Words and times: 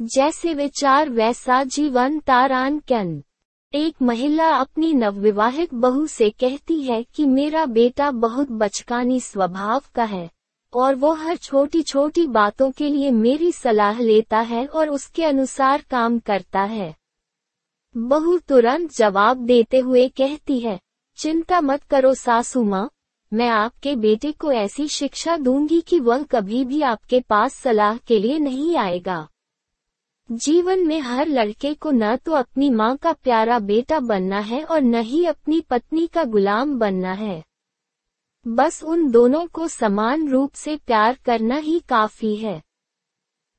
जैसे 0.00 0.52
विचार 0.54 1.08
वैसा 1.10 1.62
जीवन 1.66 2.18
तारान 2.20 2.78
कैन। 2.78 3.22
एक 3.72 4.02
महिला 4.02 4.48
अपनी 4.48 4.92
नवविवाहित 4.94 5.72
बहू 5.74 6.06
से 6.06 6.28
कहती 6.30 6.80
है 6.82 7.02
कि 7.14 7.24
मेरा 7.26 7.64
बेटा 7.66 8.10
बहुत 8.10 8.50
बचकानी 8.50 9.18
स्वभाव 9.20 9.80
का 9.94 10.04
है, 10.04 10.28
और 10.72 10.94
वो 10.94 11.12
हर 11.14 11.36
छोटी 11.36 11.82
छोटी 11.82 12.26
बातों 12.26 12.70
के 12.70 12.88
लिए 12.88 13.10
मेरी 13.10 13.50
सलाह 13.52 14.00
लेता 14.00 14.40
है 14.40 14.64
और 14.66 14.88
उसके 14.88 15.24
अनुसार 15.24 15.82
काम 15.90 16.18
करता 16.18 16.62
है। 16.62 16.94
बहू 17.94 18.36
तुरंत 18.38 18.94
जवाब 18.96 19.36
देते 19.36 19.78
हुए 19.78 20.06
कहती 20.08 20.58
है, 20.60 20.78
चिंता 21.18 21.60
मत 21.60 21.82
करो 21.82 22.12
सासू 22.14 22.62
माँ, 22.64 22.88
मैं 23.32 23.48
आपके 23.48 23.96
बेटे 23.96 24.32
को 24.32 24.52
ऐसी 24.52 24.86
शिक्षा 24.88 25.36
दूँगी 25.36 25.80
कि 25.80 25.98
वह 26.00 26.22
कभी 26.22 26.64
भी 26.64 26.80
आपके 26.82 27.20
पास 27.20 27.54
सलाह 27.54 27.96
के 27.98 28.18
लिए 28.18 28.38
नहीं 28.38 28.76
आएगा। 28.76 29.26
जीवन 30.32 30.86
में 30.86 31.00
हर 31.00 31.28
लड़के 31.28 31.74
को 31.74 31.90
न 31.90 32.16
तो 32.16 32.32
अपनी 32.32 32.70
माँ 32.70 32.96
का 32.96 33.12
प्यारा 33.12 33.58
बेटा 33.58 34.00
बनना 34.00 34.38
है 34.38 34.62
और 34.64 34.80
न 34.80 34.94
ही 34.94 35.24
अपनी 35.26 35.60
पत्नी 35.60 36.06
का 36.06 36.24
गुलाम 36.24 36.78
बनना 36.78 37.12
है। 37.12 37.42
बस 38.48 38.82
उन 38.84 39.10
दोनों 39.10 39.46
को 39.46 39.68
समान 39.68 40.28
रूप 40.28 40.52
से 40.54 40.76
प्यार 40.76 41.18
करना 41.24 41.56
ही 41.56 41.80
काफ़ी 41.88 42.36
है। 42.36 42.62